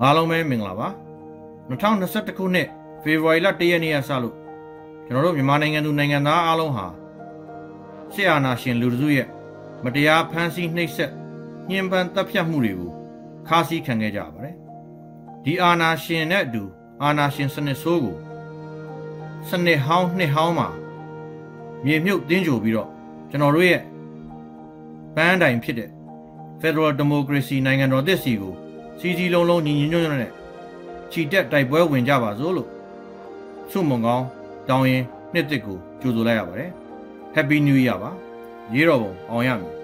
[0.00, 0.88] ပဲမင်္ဂလာပါ
[1.68, 2.68] 2021ခုနှစ်
[3.02, 4.34] ဖေဖော်ဝါရီလ1ရက်နေ့ကစလို့
[5.06, 6.86] ကျွန်တော်တို့မြန်မာနိုင်ငံသူနိုင်ငံသားအားလုံးဟာ
[8.12, 9.28] ရှေ့အာဏာရှင်လူတစုရဲ့
[9.84, 11.12] မတရားဖမ်းဆီးနှိပ်စက်
[11.68, 12.92] ညှဉ်းပန်းတပ်ဖြတ်မှုတွေကို
[13.48, 14.56] ခါးစည်းခံခဲ့ကြပါတယ်
[15.44, 16.62] ဒီအာဏာရှင်နဲ့အတူ
[17.02, 18.16] အာဏာရှင်စနစ်ဆိုးကို
[19.48, 20.68] စနစ်ဟောင်းနှစ်ဟောင်းမှာ
[21.84, 22.88] မြေမြုပ်တင်းကြိုပြီးတော့
[23.30, 23.82] ကျွန်တော်တို့ရဲ့
[25.14, 25.90] ပန်းတိုင်ဖြစ်တဲ့
[26.60, 28.54] Federal Democracy နိုင်ငံတော်သစ်စီကို
[28.98, 30.32] စီစီလုံးလုံးညီညီညွတ်ညွတ်နဲ့
[31.10, 32.68] ခြိတက်တိုက်ပွဲဝင်ကြပါစို့လို့
[33.70, 34.26] ဆုမွန်ကောင်း
[34.68, 35.02] တောင်းရင်
[35.32, 36.70] နှစ်တစ်ကိုကြိုဆိုလိုက်ရပါတယ်
[37.34, 38.10] Happy New Year ပါ
[38.74, 39.77] ရေတော်ပုံအောင်ရမည်